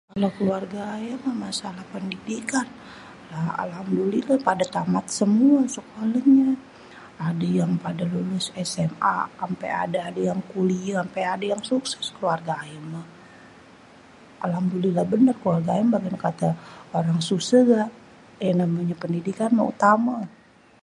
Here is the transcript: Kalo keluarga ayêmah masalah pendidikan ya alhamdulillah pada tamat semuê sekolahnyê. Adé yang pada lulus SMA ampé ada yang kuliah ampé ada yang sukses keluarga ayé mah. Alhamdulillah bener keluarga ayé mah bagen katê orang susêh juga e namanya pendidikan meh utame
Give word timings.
Kalo 0.09 0.27
keluarga 0.37 0.81
ayêmah 0.97 1.35
masalah 1.45 1.85
pendidikan 1.93 2.67
ya 3.31 3.41
alhamdulillah 3.63 4.37
pada 4.49 4.65
tamat 4.75 5.05
semuê 5.19 5.61
sekolahnyê. 5.77 6.49
Adé 7.27 7.47
yang 7.59 7.73
pada 7.85 8.03
lulus 8.13 8.47
SMA 8.71 9.17
ampé 9.45 9.67
ada 9.85 10.01
yang 10.29 10.39
kuliah 10.51 10.97
ampé 11.05 11.21
ada 11.33 11.45
yang 11.53 11.61
sukses 11.71 12.05
keluarga 12.15 12.53
ayé 12.63 12.79
mah. 12.91 13.07
Alhamdulillah 14.45 15.05
bener 15.13 15.35
keluarga 15.39 15.69
ayé 15.75 15.83
mah 15.87 15.93
bagen 16.03 16.17
katê 16.25 16.49
orang 16.99 17.19
susêh 17.27 17.61
juga 17.67 17.83
e 18.45 18.47
namanya 18.59 18.95
pendidikan 19.03 19.49
meh 19.55 19.65
utame 19.73 20.17